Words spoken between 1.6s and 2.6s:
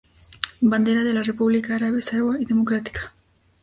Árabe Saharaui